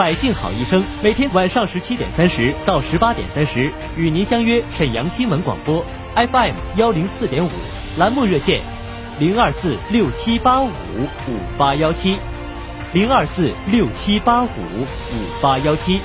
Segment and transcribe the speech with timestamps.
[0.00, 5.84] 百姓好医生每天晚上十七点三十到十八点三十与您相约沈阳新闻广播
[6.16, 7.50] FM 幺零四点五
[7.98, 8.62] 栏目热线
[9.18, 12.16] 零二四六七八五五八幺七
[12.94, 16.00] 零二四六七八五五八幺七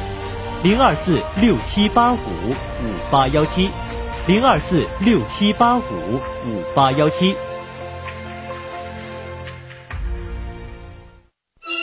[0.62, 3.70] 零二四六七八五五八幺七
[4.28, 7.34] 零二四六七八五五八幺七。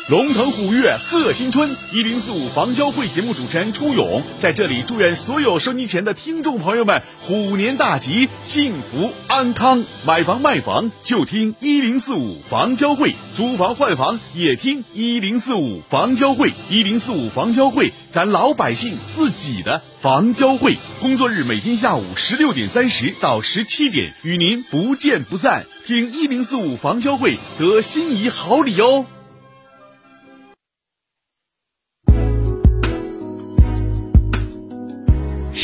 [0.09, 9.85] 龙腾虎跃贺新春，一零四五房交会节目主持人初勇在这里祝愿所有收音前的听众朋友们虎年大吉，幸福安康。
[10.05, 16.51] 买房卖房就听一零四五房交会，租房换房也听一零四五房交会。
[16.69, 20.77] 一零四五房交会，咱老百姓自己的房交会。
[21.01, 25.65] 工作日每天下午十六点三十到十七点，与您不见不散。
[25.87, 29.07] 听一零四五房交会得心仪好礼哦。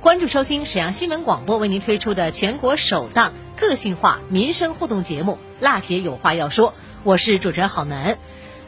[0.00, 6.70] 关注收听沈阳新闻广播为您推出的全国首档个性化民生互动节目《辣姐有话要说》，
[7.02, 8.16] 我是主持人郝楠。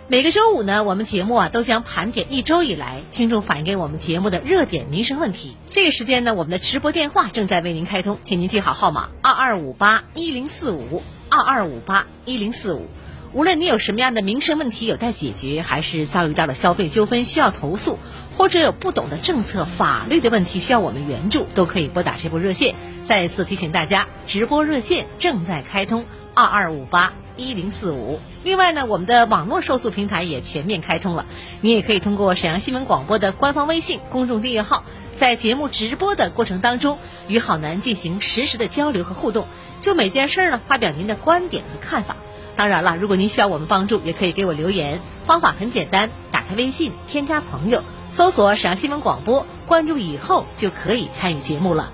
[0.09, 5.57] 每个周五呢，我们节目啊都将盘点一周以来听众反映给我们节目的热点民生问题。
[5.71, 12.89] 这个时间呢，我们的直播电话正在为您开通，请您记好号码：二二五八一零四五二二五八一零四五。
[13.33, 18.01] 无论你有什么样的民生问题有待解决，还是遭遇到了消费纠纷需要投诉，
[18.41, 22.75] 或者有不懂的政策、法律的问题需要我们援助，都可以拨打这部热线。
[23.05, 28.19] 再次提醒大家，直播热线正在开通：二二五八一零四五。
[28.43, 31.27] 另外呢，我们的网络受诉平台也全面开通了，
[31.61, 34.85] 你也可以通过沈阳新闻广播的官方微信公众订阅号，
[35.15, 36.97] 在节目直播的过程当中，
[37.29, 39.49] 与好男进行实时的交流和互动，
[39.83, 42.17] 就每件事呢发表您的观点和看法。
[42.57, 51.93] 当然了，如果您需要我们帮助，也可以给我留言，方法很简单，打开微信，添加朋友，搜索陕西新闻广播，关注以后就可以参与节目了。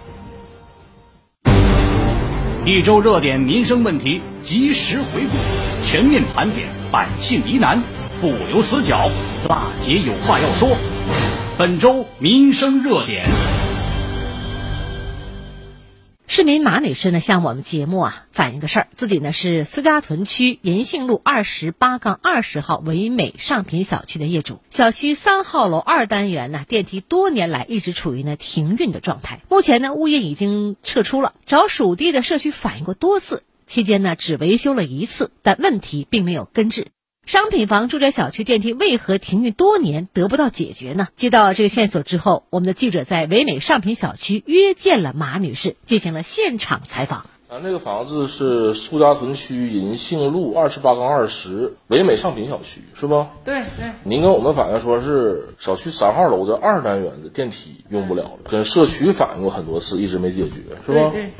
[2.64, 5.36] 一周热点民生问题及时回顾，
[5.84, 7.82] 全面盘点百姓疑难，
[8.20, 9.10] 不留死角。
[9.46, 10.74] 大姐有话要说，
[11.58, 13.26] 本周民生热点。
[16.28, 36.88] 市民马女士呢向我们节目啊反映个事儿，自己呢是苏家屯区银杏路二十八杠二十号唯美上品小区的业主，小区三号楼二单元呢电梯多年来一直处于呢停运的状态，目前呢物业已经撤出了，找属地的社区反映过多次，期间呢只维修了一次，但问题并没有根治。
[37.26, 41.08] 商品房住宅小区电梯为何停运多年得不到解决呢？
[41.16, 47.26] 接到这个线索之后，我们的记者在唯美上品小区约见了马女士，进行了现场采访。
[47.50, 53.26] 咱这个房子是苏家屯区银杏路二十八杠二十唯美上品小区，是不？
[53.44, 53.90] 对对。
[54.04, 60.54] 您跟我们反映说是小区三号楼的二单元的电梯用不了了，跟社区反映过很多次，一直没解决，
[60.86, 61.10] 是吧？
[61.10, 61.30] 对对。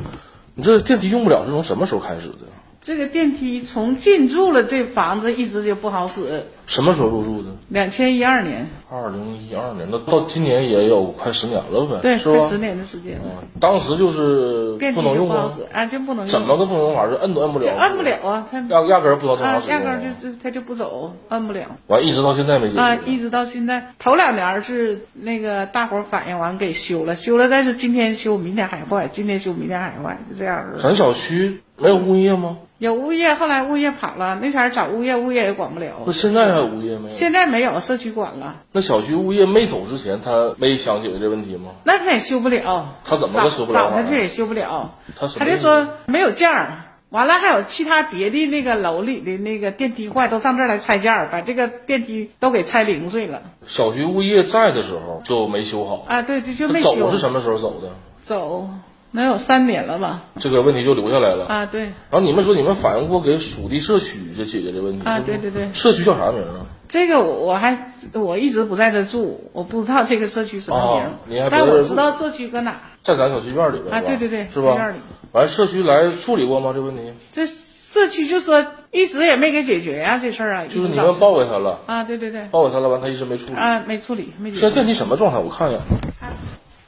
[0.57, 2.39] 你这电梯用不了是从什么时候开始的？
[2.87, 6.45] 这个电梯从进驻了这房子一直就不好使。
[6.67, 7.49] 什么时候入住的？
[7.69, 8.69] 两千一二年。
[8.89, 11.99] 二零一二年，那到今年也有快十年了呗？
[12.01, 13.17] 对，快十年的时间。
[13.17, 15.51] 啊，当时就是不能用吗？
[15.73, 16.27] 啊，就不能用。
[16.29, 17.09] 怎么个不能用法？
[17.09, 17.75] 是摁都摁不了。
[17.77, 19.81] 摁不了啊，他压压根儿不知道怎么使用。
[19.81, 21.67] 压根儿就就他就不走，摁不了。
[21.89, 22.81] 完，一直到现在没解决。
[22.81, 32.59] 啊，一直到现在，头两年是那个大伙儿反映完给修了，修了，但是今天修，明天还坏，今天修，明天还坏，就这样咱小区没有物业吗？
[32.79, 36.03] 有物业，后来物业跑了，那前找物业，物业也管不了。
[36.07, 37.09] 那现在还有物业没有？
[37.09, 38.57] 现在没有，社区管了。
[38.73, 41.71] 那小区物业没走之前，他没想解决这问题吗？
[41.85, 42.97] 那他也修不了。
[43.05, 43.79] 他怎么个修不了？
[43.79, 44.97] 找他去也修不了。
[45.19, 53.41] 他他就说没有件儿，完了还有其他别的那个楼里的那个电梯坏，都上这儿来拆件儿，把这个电梯都给拆零碎了。
[53.67, 56.21] 小区物业在的时候就没修好啊？
[56.21, 56.95] 对，就就没修。
[56.95, 57.93] 走是什么时候走的？
[58.21, 58.69] 走。
[59.17, 60.25] 能有三年了吧？
[60.39, 61.65] 这个问题就留下来了啊！
[61.65, 61.85] 对。
[61.85, 65.21] 然后你们说你们反映过给属地社区就解决这问题啊？
[65.21, 65.73] 对对对。
[65.73, 66.69] 社区叫啥名啊？
[66.87, 71.35] 这个我还我一直不在这住，我不知道这个社区什么名。
[71.35, 72.79] 你还但我知道社区搁哪？
[73.03, 74.03] 在咱小区院里边啊？
[74.03, 74.75] 对对对，是吧？
[74.77, 74.99] 院里。
[75.33, 76.73] 完，社区来处理过吗？
[76.75, 77.15] 这问题？
[77.33, 80.67] 这社区就说一直也没给解决呀，这事儿啊。
[80.67, 82.05] 就是你们报给他了啊？
[82.05, 82.45] 对对对。
[82.51, 83.83] 报给他了，完他一直没处理啊？
[83.87, 84.61] 没处理，没解决。
[84.61, 85.39] 现在电梯什么状态？
[85.39, 85.81] 我看一眼。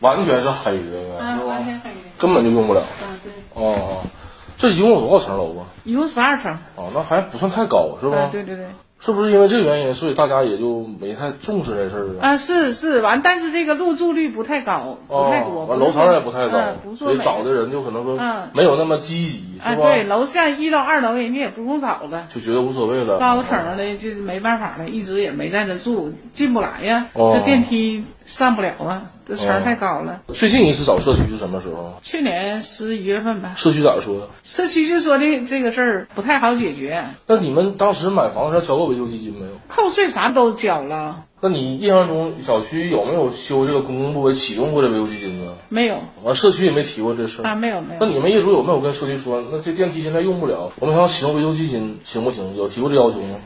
[0.01, 1.08] 完全是黑的，
[2.19, 2.81] 根本就用不了。
[2.81, 3.33] 啊，对。
[3.55, 4.03] 哦哦，
[4.57, 5.67] 这一共有多少层楼啊？
[5.85, 6.59] 一共十二层。
[6.77, 8.29] 哦，那还不算太高，是吧？
[8.33, 8.67] 对对对。
[9.01, 12.31] 是不是因为这个原因，所以大家也就没太重视这事儿啊？
[12.31, 15.67] 啊，是是完，但是这个入住率不太高，不太多。
[15.67, 16.59] 完楼层也不太高，
[16.97, 18.19] 所以找的人就可能说
[18.55, 19.83] 没有那么积极，是吧？
[19.85, 23.21] 对，楼下一到二楼人家也不用找了，就觉得无所谓了。
[23.21, 29.03] 高层的就没办法了，一直也没在这住，进不来呀，这电梯上不了啊。
[29.29, 30.23] 这层太高了。
[30.29, 32.01] 最近一次找社区是什么时候？
[32.03, 33.53] 去年十一月份吧。
[33.57, 34.31] 社区咋说？
[34.43, 37.05] 社区就说的这个事儿不太好解决。
[37.27, 39.53] 那你们当时买房时交过维修基金没有？
[39.69, 41.25] 扣税啥都交了。
[41.41, 45.53] 那你印象中小区有没有修这个公共部委启用过的维修基金呢？
[45.69, 45.99] 没有。
[46.25, 48.01] 完，社区也没提过这事儿啊，没有没有。
[48.01, 52.57] 那你们业主有没有跟社区说，那这电梯现在用不了，我们想启动维修基金行不行？
[52.57, 53.37] 有提过这要求吗？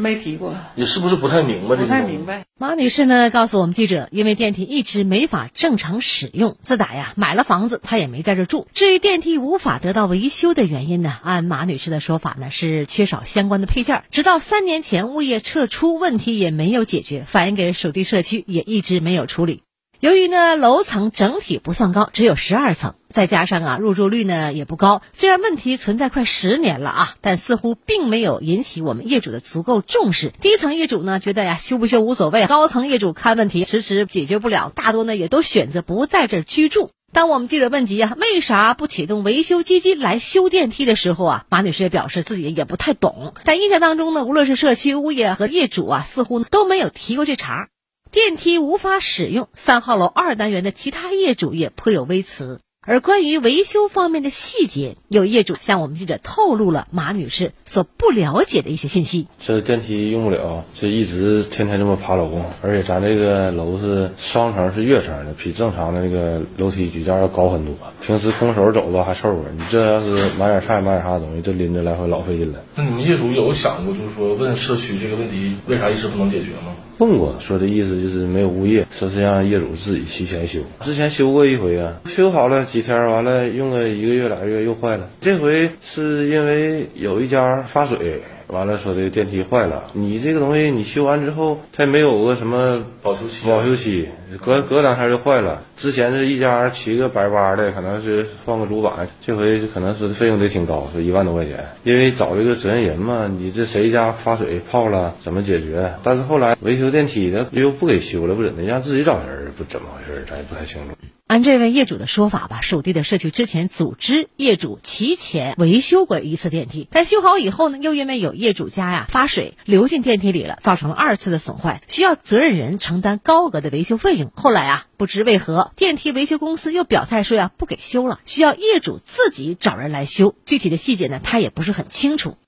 [0.00, 1.82] 没提过，你是不是不太明白这？
[1.82, 2.44] 不太明白。
[2.58, 8.66] 马女士呢，告诉我们记者，因为电梯一直没法正常使用，自打呀买了房子，她也没在这住。
[8.74, 14.02] 至于电梯无法得到维修的原因呢，按马女士的说法呢，是缺少相关的配件。
[14.10, 19.62] 直到三年前物业撤出，问题也没有解决，反映给属地社区也一直没有处理。
[20.00, 30.32] 由于呢楼层整体不算高，只有十二层，再加上啊入住率呢也不高，虽然问题存在快十年了啊，但似乎并没有引起我们业主的足够重视。
[30.40, 36.88] 低层业主呢觉得呀修不修无所谓，高层业主看问题迟迟解决不了，大多呢也都选择不在这居住。
[37.12, 47.68] 当我们记者问及啊为啥不启动维修基金来修电梯的时候啊，马女士也表示自己也不太懂，但印象当中呢，无论是社区物业和业主啊，似乎都没有提过这茬。
[48.12, 52.58] 电梯无法使用，三号楼二单元的其他业主也颇有微词。
[52.84, 59.28] 而关于维修方面的细节，有业主向我们记者透露了马女士所不了解的一些信息。
[59.38, 67.76] 这电梯用不了，就一直天天这么爬楼，而且咱这个楼是双层，是跃层的，比正常的那个楼梯举架要高很多。
[68.04, 72.64] 平时空手走吧还凑合，你这要是买点菜、买点啥东西，这拎着来回老费劲了。
[72.74, 76.74] 那你们业主有想过，就是说问社区这个问题为啥一直不能解决吗？
[77.00, 80.60] 问过，说的意思就是没有物业，说是让业主自己提前修。
[80.82, 85.08] 之前修过一回啊，修好了几天，完了用个一个月俩月又坏了。
[85.18, 94.08] 这回是因为有一家发水，完了说这个电梯坏了，你这个东西你修完之后，它也没有个什么保修期保修期，
[94.44, 95.62] 隔隔两天就坏了。
[95.76, 101.68] 之前是一家骑个白八的，可能是换个主板，这回可能是费用得挺高，是一万多块钱。
[101.84, 105.94] 因为找这个责任人嘛，你这谁家发水泡了，怎么解决？
[106.02, 110.96] 但是后来维修电梯的又不给修了，不怎的，让自己找人，不怎么回事，咱也不太清楚。
[111.30, 124.32] 按这位业主的说法吧，属地的社区之前组织业主提前维修过一次电梯，但修好以后呢，又因为有业主家呀发水流进电梯里了，造成了二次的损坏，需要责任人承担高额的维修费用。
[124.34, 130.34] 后来啊，不知为何，电梯维修公司又表态说呀不给修了，需要业主自己找人来修。
[130.46, 132.38] 具体的细节呢，他也不是很清楚。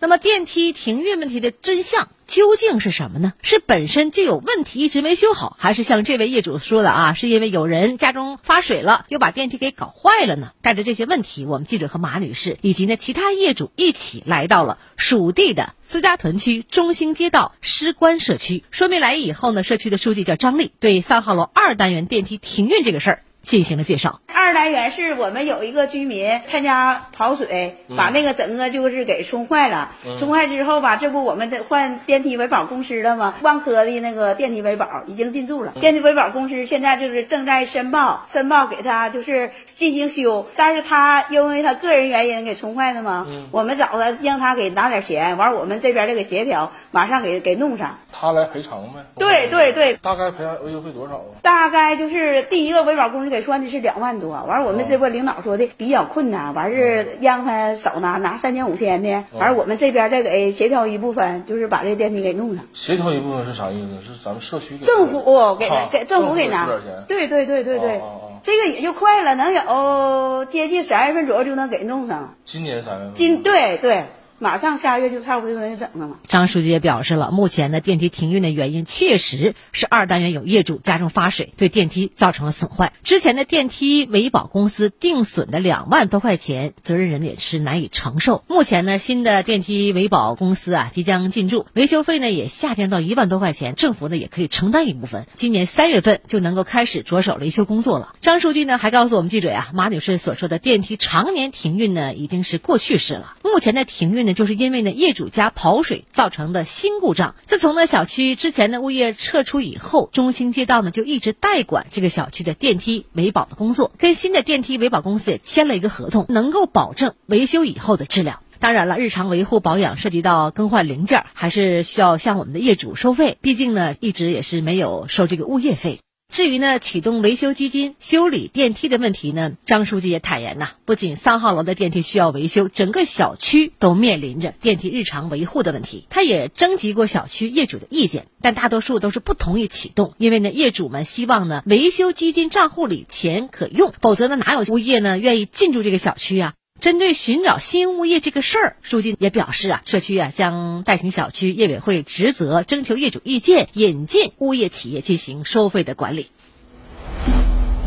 [0.00, 3.32] 那么电梯停运问题的真相究竟是什么呢？
[3.42, 10.52] 是本身就有问题一直没修好，还是像这位业主说的啊，是因为有人家中发水了，又把电梯给搞坏了呢？
[10.62, 18.62] 带着这些问题，我们记者和马女士以及呢其他业主一起来到了属地的苏家屯区中兴街道施官社区。
[18.70, 24.20] 说明来意以后呢，社区的书记叫张丽，对三号楼二单元电梯停运这个事儿进行了介绍。
[24.48, 29.92] 二来源是我们有一个居民他家跑水，把那个整个就是给冲坏了。
[30.18, 33.34] 冲坏之后吧，这不我们得换电梯维保公司了吗？
[33.42, 40.46] 万科的那个电梯维保已经进驻了，电梯维保公司现在就是正在申报，申报给他就是进行修。
[40.56, 47.98] 但是他因为他个人原因给冲坏的嘛，我们找他让他给拿点钱，完我们这边这个协调，马上给给弄上。
[48.10, 49.04] 他来赔偿呗？
[49.18, 51.36] 对对对，大概赔偿维修费多少啊？
[51.42, 62.64] 大概就是第一个维保公司给算的是两万多，完我们这边领导说的比较困难，完是让他少拿拿三千五千的，完我们这边再给协调一部分，就是把这电梯给弄上。
[62.74, 64.12] 协调一部分是啥意思？
[64.12, 66.68] 是咱们社区给政府给啊给政府给拿
[67.06, 68.00] 对对对对对
[68.42, 72.36] 这个也就快了，能有接近三月份左右就能给弄上。
[72.44, 73.14] 今年三月份。
[73.14, 74.04] 今对对，
[74.38, 76.18] 马上下月就差不多就能整上了。
[76.26, 82.92] 张书记也表示了，目前的电梯停运的原因确实是二单元有业主家中发水，对电梯造成了损坏。
[83.02, 88.44] 之前的电梯维保公司定损的两万多块钱，责任人也是难以承受。
[88.46, 95.26] 目前呢，新的电梯维保公司啊即将进驻，维修费呢也下降到一万多块钱，政府呢也可以承担一部分。
[95.34, 98.14] 今年三月份就能够开始着手维修工作了。
[98.20, 103.36] 张书记呢还告诉我们记者呀、马女士所说的电梯常年停运呢已经是过去式了。
[103.42, 107.34] 目前的停运呢，就是因为呢业主家跑水造成的新故障。
[107.42, 118.40] 自从呢小区之前的物业撤出以后，中兴街道呢就一直代管这个小区的电梯维保的工作，跟新的电梯维保公司也签了一个合同，能够保证维修以后的质量。
[118.60, 123.38] 当然了，日常维护保养涉及到更换零件，还是需要向我们的业主收费。
[123.40, 126.00] 毕竟呢，一直也是没有收这个物业费。
[126.38, 136.06] 至于呢，启动维修基金修理电梯的问题呢，张书记也坦言呐，不仅三号楼的电梯需要维修，整个小区都面临着电梯日常维护的问题。
[136.10, 146.54] 他也征集过小区业主的意见，但大多数都是不同意启动，因为呢，业主们希望呢，维修基金账户里钱可用，否则呢，哪有物业呢愿意进驻这个小区啊？
[146.80, 156.28] 针对寻找新物业这个事儿，书记也表示啊，社区啊将代行小区业委会职责，征求业主意见，引进物业企业进行收费的管理。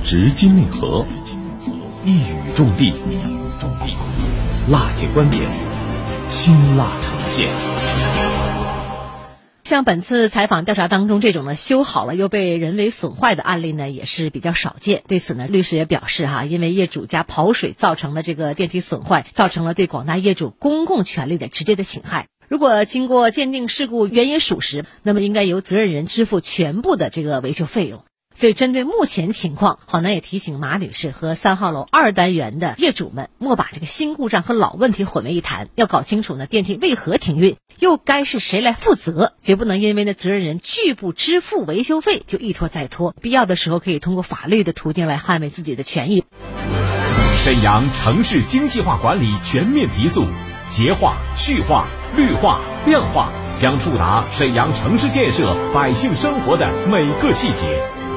[0.03, 1.07] 直击内核，
[2.03, 2.93] 一语中的，
[4.69, 5.41] 辣姐观点，
[6.27, 7.90] 辛辣呈现。
[9.63, 15.03] 像本次采访调查当中这种呢修好了又被人为损坏的案例呢也是比较少见。
[15.07, 22.27] 对此呢，律师也表示哈，因为业主家跑水造成的这个电梯损坏，造成了对广大业主公共权利的直接的侵害。
[22.47, 28.03] 如果经过鉴定事故原因属实，那么应该由责任人支付全部的这个维修费用。
[28.33, 43.13] 所以，针对目前情况，好男也提醒马女士和三号楼二单元的业主们，莫把这个新故障和老问题混为一谈，要搞清楚呢电梯为何停运，又该是谁来负责，绝不能因为呢责任人拒不支付维修费就一拖再拖。
[43.21, 46.23] 必要的时候，可以通过法律的途径来捍卫自己的权益。
[47.37, 50.25] 沈阳城市精细化管理全面提速，
[50.69, 58.00] 洁化、序化、绿化、量化，将触达沈阳城市建设百姓生活的每个细节。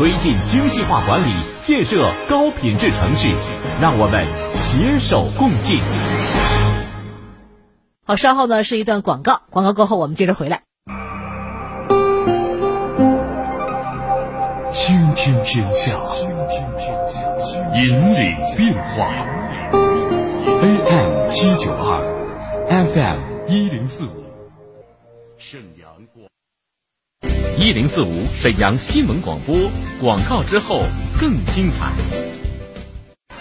[0.00, 1.30] 推进精细化管理
[1.60, 3.28] 建设高品质城市
[3.82, 5.78] 让我们携手共进。
[8.06, 10.62] 好稍后呢是一段广告广告过后我们接着回来。
[14.70, 15.92] 倾听天下
[17.74, 19.06] 引领变化。
[20.62, 22.00] Am 七九二
[22.70, 24.19] fm 一零四五。
[27.58, 29.54] 一零四五沈阳新闻广播
[30.00, 30.82] 广告之后
[31.20, 31.92] 更精彩。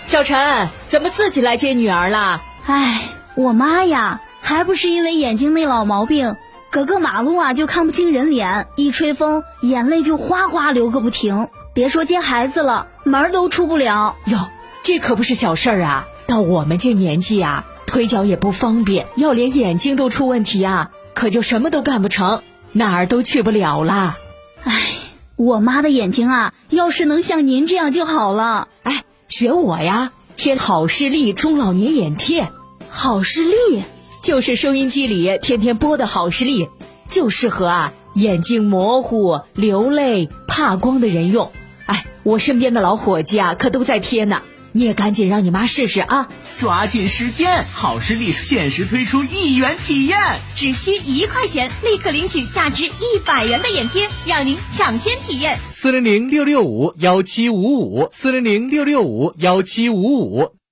[0.03, 2.41] 小陈，怎么自己来接女儿了？
[2.65, 3.01] 唉，
[3.35, 6.35] 我妈呀，还不是因为眼睛那老毛病，
[6.69, 11.47] 隔个马路啊就看不清人脸，一吹风眼泪就哗哗流个不停。
[11.73, 14.15] 别说接孩子了，门都出不了。
[14.25, 14.49] 哟，
[14.83, 16.07] 这可不是小事儿啊！
[16.27, 22.41] 到我们这年纪啊，腿脚也不方便，要连眼睛都出问题啊，可就什么都干不成，
[22.79, 24.17] 哪儿都去不了了。
[24.63, 24.71] 唉，
[25.35, 28.69] 我妈的眼睛啊，要是能像您这样就好了。
[28.83, 32.47] 哎，学我呀，贴好视力中老年眼贴。
[32.87, 33.83] 好视力
[34.23, 36.69] 就是收音机里天天播的好视力，
[37.05, 41.51] 就适合啊眼睛模糊、流泪、怕光的人用。
[41.85, 44.41] 哎，我身边的老伙计啊，可都在贴呢。
[44.71, 46.29] 你也赶紧让你妈试试啊！
[46.59, 50.17] 抓紧时间，好视力限时推出一元体验，
[50.55, 55.57] 只需一块钱，立刻领取价值一百元的眼贴，让您抢先体验。
[55.71, 60.58] 四零零六六五幺七五五，四零零六六五幺七五五。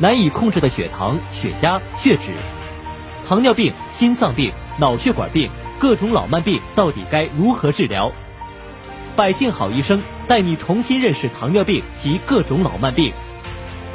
[0.00, 2.32] 难以控制的血糖、血压、血脂，
[3.28, 5.50] 糖尿病、心脏病、脑血管病，
[5.80, 8.12] 各种老慢病到底该如何治疗？
[9.16, 13.12] 百姓好医生带你重新认识糖尿病及各种老慢病，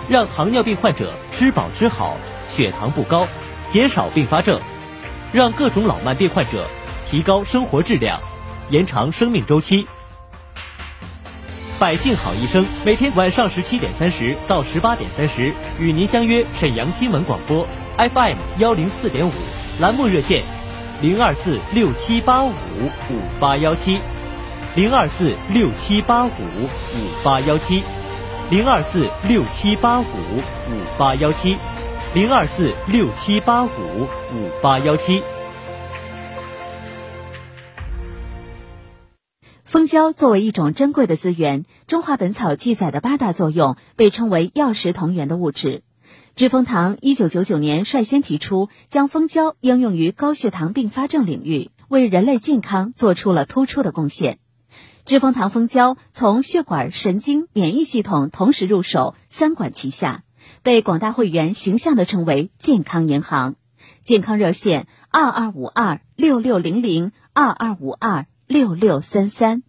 [0.10, 2.18] 让糖尿病患者吃饱吃好，
[2.50, 3.26] 血糖不高，
[3.70, 4.60] 减少并发症，
[5.32, 6.68] 让各种老慢病患者
[7.10, 8.20] 提高生活质量，
[8.70, 9.88] 延长生命周期。
[11.84, 17.68] 百姓好医生每天晚上十七点三十到十八点三十与您相约沈阳新闻广播
[17.98, 19.32] FM 幺零四点五
[19.82, 20.44] 栏目热线
[21.02, 24.00] 零二四六七八五五八幺七
[24.78, 27.84] 零二四六七八五五八幺七
[28.50, 31.58] 零二四六七八五五八幺七
[32.14, 35.22] 零二四六七八五五八幺七。
[39.74, 45.82] 蜂胶作为一种珍贵的资源，《中华本草》记载的八大作用被称为药食同源的物质。
[46.36, 54.38] 知蜂堂一九九九年率先提出将蜂胶应用于高血糖并发症领域，为人类健康做出了突出的贡献。
[55.06, 60.22] 知蜂堂蜂胶从血管、神经、免疫系统同时入手，三管齐下，
[60.62, 63.56] 被广大会员形象地称为“健康银行”。
[64.06, 68.28] 健康热线：二二五二六六零零二二五二。
[68.48, 69.64] 六六三三，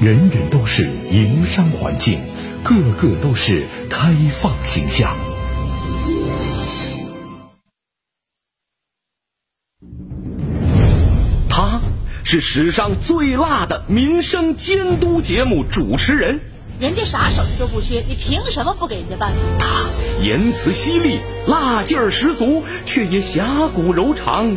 [0.00, 2.18] 人人都是营商环境，
[2.64, 5.16] 个个都是开放形象。
[11.48, 11.80] 他
[12.24, 16.40] 是史上最辣的民生监督节目主持人，
[16.80, 19.32] 人家啥手续都不缺，你凭什么不给人家办？
[19.60, 19.88] 他
[20.20, 24.56] 言辞犀利，辣劲儿十足，却也侠骨柔肠。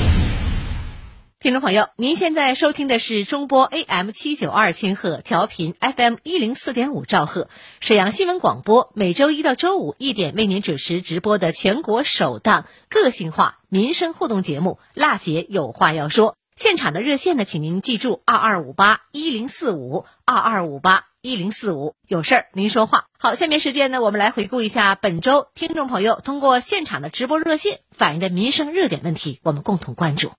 [1.41, 7.49] 听众朋友，您现在收听的是中波 AM 七九二千赫调频 FM 一零四点五兆赫
[7.79, 16.33] 沈阳新闻广播，每周一到周五一点为您主持直播的全国首档个性化民生互动节目《辣姐有话要说》。
[16.55, 23.05] 现场的热线呢，请您记住二二五八一零四五二二五八一零四五，有事儿您说话。
[23.17, 30.31] 好，下面时间呢，我们来回顾一下本周听众朋友通过现场的直播热线反映的民生热点问题，我们共同关注。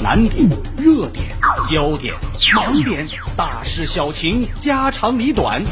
[0.00, 1.24] 难点、热点、
[1.68, 2.14] 焦点、
[2.54, 5.62] 盲点、大事小情、家长里短，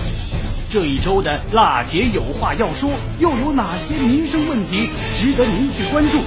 [0.71, 6.19] 这一周的辣姐有话要说，又有哪些民生问题值得您去关注？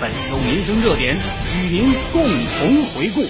[0.00, 1.16] 本周民生热点
[1.56, 3.24] 与您共同回顾。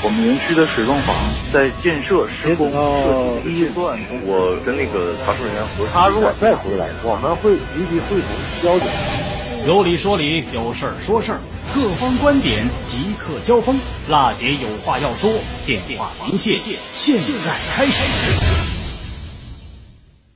[0.00, 1.14] 我们园区的水泵房
[1.52, 5.90] 在建设施工设计阶段，我跟那个查收人员核实。
[5.92, 8.30] 他如果再回来，我们会立即汇总
[8.62, 8.88] 交警。
[9.66, 11.40] 有理说理，有事儿说事儿，
[11.74, 13.78] 各方观点即刻交锋。
[14.08, 15.30] 辣姐有话要说，
[15.66, 16.58] 电话连线
[16.92, 18.02] 现在开始。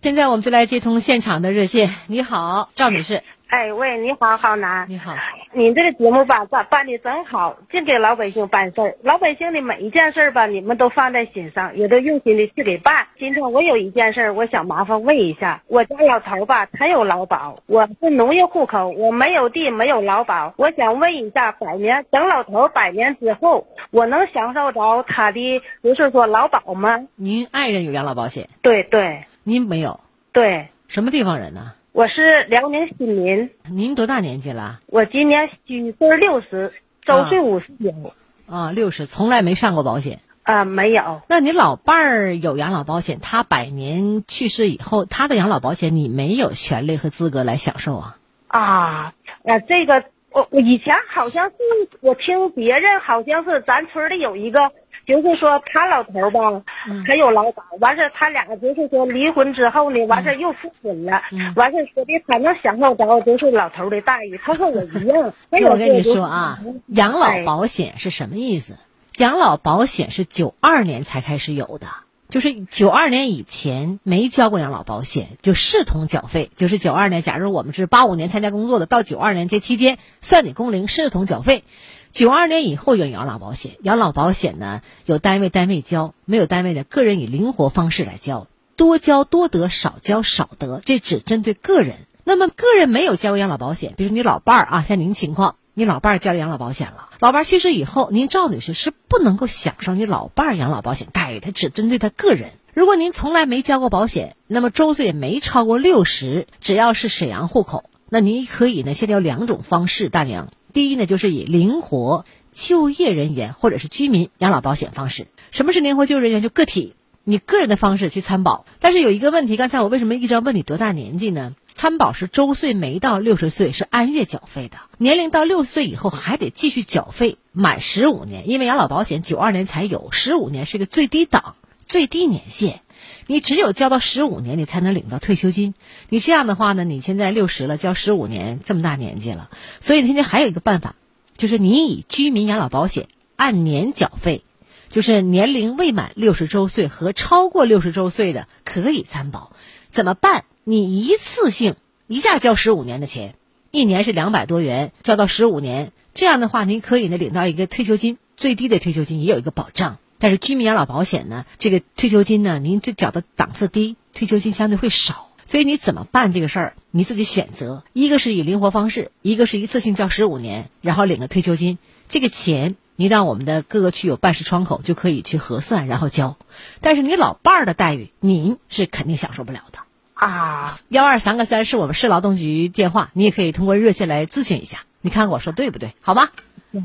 [0.02, 1.94] 现在我们就来接通现场的热线。
[2.08, 3.22] 你好，赵女士。
[3.53, 4.87] 哎喂，你好，浩南。
[4.88, 5.15] 你好。
[5.53, 8.97] 你这个节目吧，办办的真好，净给老百姓办事儿。
[9.03, 13.09] 老百姓的每一件事儿吧，你们都放在心上，也都用心的去给办。
[13.19, 20.55] 今天我有一件事儿，我想麻烦问一下，我家老头吧，他有劳保，我是农业户口，我没有地，没有劳保。
[20.57, 27.07] 我想问一下，百年等老头百年之后，我能享受着他的，就是说劳保吗？
[27.17, 28.49] 您爱人有养老保险？
[28.62, 29.25] 对对。
[29.45, 30.01] 您没有？
[30.33, 30.69] 对。
[30.88, 31.75] 什么地方人呢？
[31.92, 33.50] 我是辽宁新民。
[33.70, 34.81] 您多大年纪了？
[34.87, 38.14] 我今年虚岁六十，周岁五十九。
[38.46, 40.20] 啊，六十，从来没上过保险。
[40.42, 41.20] 啊，没有。
[41.28, 48.16] 那你老伴儿有养老保险，他百年去世以后，他的养老保险你没有权利和资格来享受啊？
[48.46, 49.12] 啊，
[49.44, 51.57] 呃，这个我我以前好像是
[52.00, 54.72] 我听别人好像是咱村里有一个。
[55.07, 56.62] 就是说，他老头吧，
[57.07, 61.23] 他有老保，完事他俩就是说离婚之后呢，完事又复婚了，
[61.57, 65.33] 完事说的他能享受着就是老头的待遇，他和我一样。
[65.51, 68.77] 我跟你说啊， 养老保险是什么意思？
[69.19, 71.87] 养老保险是九二年才开始有的，
[72.33, 76.51] 就是九二年以前没交过养老保险，就视同缴费。
[76.57, 81.62] 就是九二年，假如我们是八五年参加工作的，到九二年这期间算你工龄，视同缴费。
[82.11, 91.97] 九二年以后有养老保险，养老保险呢有单位单位交，没有单位的个人以灵活方式来交，多交多得，少交少得，这只针对个人。
[92.25, 102.50] 那么个人没有交过养老保险，比如你老伴儿啊，像您情况，你老伴儿交了养老保险了，老伴儿去世以后，您赵女士是不能够享受你老伴儿养老保险待遇，它只针对他个人。
[102.74, 110.52] 如果您从来没交过保险，那么周岁没超过六十，只要是沈阳户口，那您可以呢，现在有两种方式，大娘。
[110.74, 115.26] 第一呢，就是以灵活就业人员或者是居民养老保险方式。
[115.52, 116.42] 什么是灵活就业人员？
[116.42, 118.66] 就个体，你个人的方式去参保。
[118.78, 121.54] 但是有一个问题，刚才我为什么一直要问你多大年纪呢？
[121.74, 131.56] 参保是周岁没到六十岁是按月缴费的，年龄到六十岁以后还得继续缴费满十五年，因为养老保险九二年才有，十五年是个最低档、
[131.87, 132.82] 最低年限。
[133.26, 135.74] 你只有交到十五年，你才能领到退休金。
[136.08, 140.94] 你这样的话呢，你现在六十了，交十五年，这么大年纪了，所以现在还有一个办法，
[141.37, 144.44] 就是你以居民养老保险按年缴费，
[144.88, 149.52] 就是年龄未满六十周岁和超过六十周岁的可以参保。
[149.90, 150.44] 怎么办？
[150.64, 151.75] 你一次性
[152.07, 153.35] 一下交十五年的钱，
[153.72, 159.98] 一年是两百多元，交到十五年，这样的话，您可以呢领到一个退休金，最低的退休金也有一个保障。
[160.20, 167.83] 但是居民养老保险呢，这个退休金呢，您这缴的档次低，退休金相对会少，所以你怎么办这个事儿，你自己选择。
[167.92, 171.79] 一个是以灵活方式，一个是一次性交十五年，然后领个退休金。
[172.09, 176.37] 这个钱你到我们的各个区有办事窗口就可以去核算，然后交。
[176.81, 179.81] 但是你老伴儿的待遇，您是肯定享受不了的
[180.26, 180.78] 啊。
[180.88, 184.80] 幺二三个三是我们市劳动局电话，你也可以通过热线来咨询一下。
[185.00, 185.94] 你看我说对不对？
[186.00, 186.28] 好吗？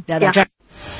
[0.06, 0.47] 聊到这儿。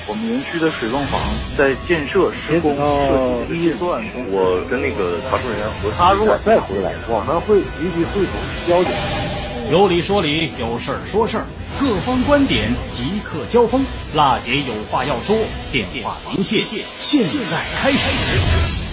[0.08, 1.20] 我们园区的水泵房
[1.58, 5.92] 在建设施工设计阶段，我跟那个查收人员核。
[5.98, 8.34] 他如果再回来，我们会立即汇总
[8.68, 8.92] 交警。
[9.70, 11.46] 有理说理，有事儿说事儿，
[11.78, 13.86] 各方观点即刻交锋。
[14.16, 15.36] 辣姐有话要说，
[15.72, 16.64] 电话连线
[16.98, 18.87] 现在开始。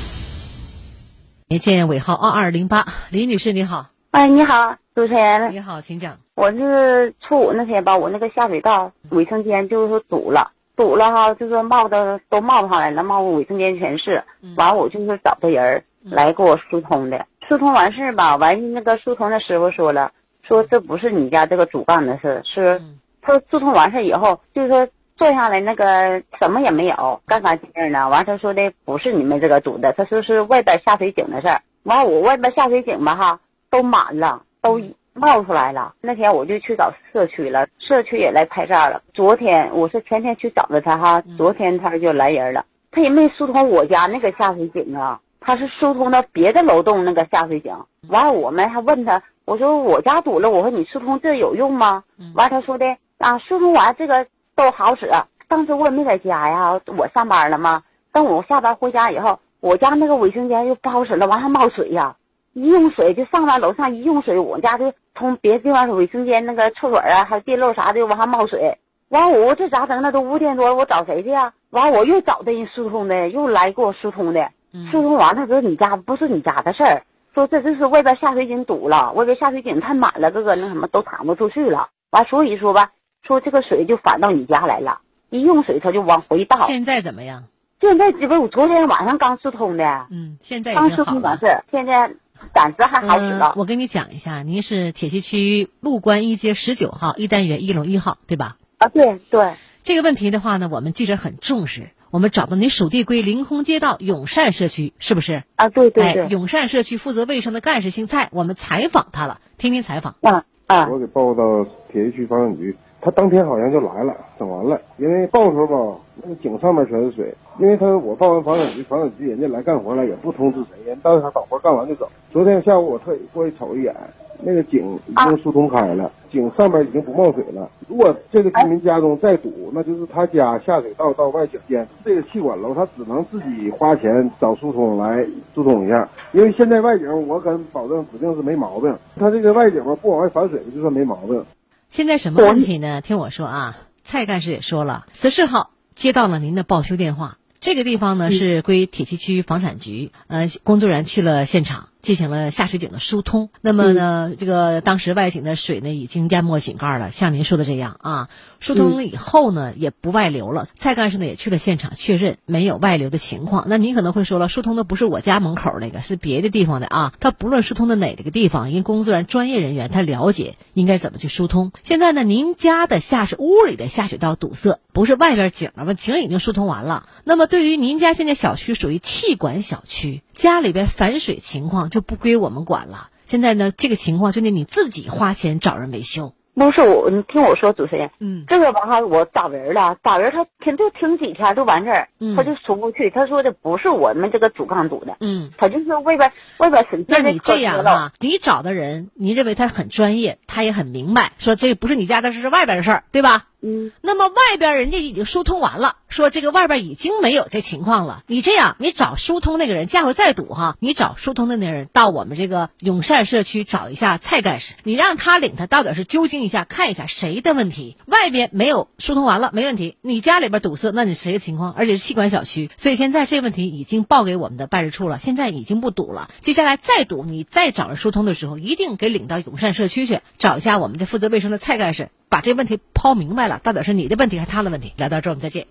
[1.55, 3.87] 连线尾号二二零八，李女士你好。
[4.11, 5.53] 哎，你好，主持人。
[5.53, 6.19] 你好，请讲。
[6.35, 10.51] 我是初五那天吧我那个下水道卫生间就是说堵了。
[10.75, 14.25] 堵了哈，就是冒的都冒上来了，冒卫生间全是。
[14.57, 17.25] 完，我就是找的人来给我疏通的。
[17.49, 20.11] 疏通完事吧，完那个疏通的师傅说了，
[20.43, 22.83] 说这不是你家这个主干的事，是
[23.23, 28.09] 他疏通完事以后，就是说坐下来那个什么也没有，干啥劲儿呢？
[28.09, 31.63] 完他说的不是你们这个堵的，他说是外边下水井的事儿。
[31.85, 34.81] 完我外边下水井吧哈，都满了，都。
[35.17, 39.01] 冒出来了，那天我就去找社区了，社区也来拍照了。
[39.13, 42.67] 昨天我是前天去找的他哈，昨天他就来人了。
[42.91, 47.73] 他也没疏通我家那个下水井啊，他是疏通到别的楼栋那个下水井。
[48.09, 52.03] 完了，我们还问他，我说我家堵了，我说你疏通这有用吗？
[52.35, 52.85] 完他说的
[53.19, 55.11] 啊，疏通完这个都好使。
[55.49, 57.83] 当时我也没在家呀，我上班了嘛。
[58.13, 62.17] 等我下班回家以后，我家那个卫生间又不好使了，往上冒水呀。
[62.53, 68.79] 一用水就上完楼上一用水，我家就从别的地方卫生间那个厕所啊，还有地漏啥的往上冒水。
[69.09, 70.01] 完我这咋整？
[70.03, 71.53] 那都五点多了，我找谁去呀？
[71.71, 74.49] 完我又找的人疏通的，又来给我疏通的。
[74.91, 77.03] 疏通完，他说你家不是你家的事儿，
[77.35, 81.89] 说这就是外边下水井堵了，外边下水井太满了，这个那什么都淌不出去了。
[82.11, 82.91] 完所以说吧，
[83.27, 86.67] 说这个水就反到你家来了，一用水它就往回倒。
[86.67, 87.45] 现在怎么样？
[87.81, 91.39] 现在这不我昨天晚上刚疏通的，嗯，现在刚已经疏通完。
[91.39, 92.13] 事，现在
[92.55, 93.53] 暂时还好使了。
[93.55, 98.57] 嗯，我跟你讲一下，您是铁西区陆关一街十九号一单元一楼一号，对吧？
[98.79, 99.53] 啊，对对。
[99.83, 105.43] 这个问题的话呢，我们记者很重视，我们找到您属地归凌空街道永善社区，是不是？
[105.57, 110.17] 啊，对对对哎，永善社区负责卫生的干事姓蔡，我们采访他了，听听采访。
[110.23, 114.81] 啊啊我给报到铁西区房产局，他当天好像就来了，整完了。
[114.97, 122.09] 因为报的时候吧，那个井上面全是水，因为他我报完房产局，房产局人家来干活了，也不通知谁，人到他把活干完就走。
[122.33, 123.95] 昨天下午我特意过去瞅一眼，
[124.41, 127.69] 那个井已经疏通开了，井上面已经不冒水了。
[127.89, 136.09] 如果这个居民家中再堵，那就是他家下水道到外井间这个气管楼，他只能自己花钱找疏通来疏通一下。
[136.33, 141.45] 因为现在外井我敢保证指定是没毛病，他这个外井吧不往外反水就算没毛病。
[141.95, 143.01] 现在什么问题呢？
[143.03, 151.91] 听我说啊，蔡干事也说了，十四号接到了您的报修电话，这个地方呢是归铁西区房产局，呃，工作人员去了现场。
[152.05, 158.29] 进行了下水井的疏通，那么呢，这个当时外井的水呢已经淹没井盖了，像您说的这样啊，
[158.61, 160.69] 疏通了以后呢也不外流了。
[160.77, 163.65] 蔡干事呢也去了现场确认没有外流的情况。
[163.69, 167.15] 那您可能会说了，疏通的不是我家门口那个，是别的地方的啊。
[167.21, 171.73] 他不论疏通的哪个地方，因为工作人员专业人员他了解应该怎么去疏通。
[171.83, 175.95] 现在呢，您家的下水屋里的下水道堵塞，不是外边井了吗？
[175.95, 177.09] 井已经疏通完了。
[177.25, 181.89] 那么对于您家现在小区属于气管小区，家里边反水情况。
[181.95, 183.11] 就不归我们管了。
[183.25, 186.35] 现在呢，这个情况就得你自己花钱找人维修。
[186.55, 193.11] 不是我，你听我说，主持人，嗯，这个吧哈，我找人了，找人他停就停几天就完事儿，嗯，他就出不去。
[193.11, 197.05] 他说的不是我们这个主干堵的，嗯，他就是外边外边水。
[197.07, 203.47] 那你这样哈，你找的人，你认为他很专业，他也很明白，说这不是你家的事，是外边的事儿，对吧？
[203.65, 208.23] 嗯，那么外边人家已经疏通完了，说这个外边已经没有这情况了。
[208.27, 217.97] 你这样，你找疏通那个人，下回再堵哈，你找疏通的那人到我们这个永善社区找一下蔡干事，你让他领他到底是究竟一下，看一下谁的问题。
[218.05, 219.97] 外边没有疏通完了，没问题。
[220.03, 221.73] 你家里边堵塞，那你谁的情况？
[221.73, 226.29] 而且是气管小区，所以现在这问题已经报给我们的办事处了，现在已经不堵了。
[226.43, 232.11] 接下来再堵，你再找人疏通的时候，一定给领到永善社区去找一下我们这负责卫生的蔡干事。
[232.35, 234.93] 把这问题抛明白了，到底是你的问题还是他的问题？
[234.97, 235.69] 聊到这儿，我们再见。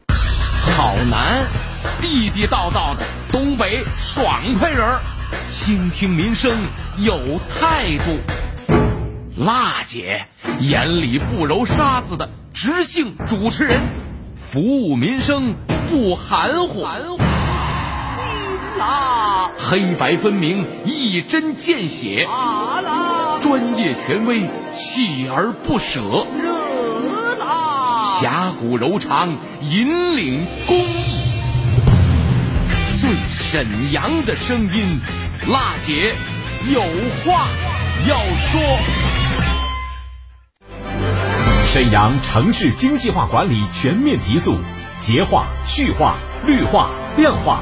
[0.78, 1.44] 好男，
[2.02, 5.02] 地地道道的东北爽快人儿，
[5.50, 6.58] 倾听民生
[7.00, 8.18] 有态度。
[9.36, 10.26] 辣姐
[10.62, 13.82] 眼里不揉沙子的直性主持人，
[14.34, 15.56] 服务民生
[15.90, 16.88] 不含糊。
[18.78, 22.28] 啦，黑白分明，一针见血。
[22.30, 24.42] 啊啦，专业权威，
[24.74, 26.26] 锲而不舍。
[26.42, 31.24] 热啦，侠骨柔肠，引领公益。
[33.00, 35.00] 最沈阳的声音，
[35.48, 36.16] 辣姐
[36.72, 36.82] 有
[37.26, 37.48] 话
[38.08, 38.62] 要说。
[41.68, 44.58] 沈阳城市精细化管理全面提速，
[45.00, 47.62] 洁化、序化、绿化、量化。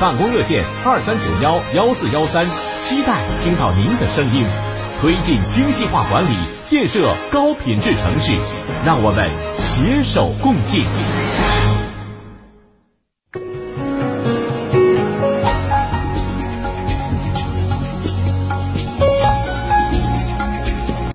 [0.00, 2.44] 办公热线二三九幺幺四幺三，
[2.80, 4.44] 期待听到您的声音。
[5.00, 8.32] 推进精细化管理，建设高品质城市，
[8.84, 9.28] 让我们
[9.58, 10.84] 携手共进。